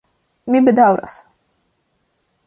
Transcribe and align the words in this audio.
Mi 0.53 0.61
bedaŭras! 0.69 1.17